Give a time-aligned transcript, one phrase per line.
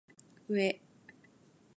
[0.49, 0.79] うぇ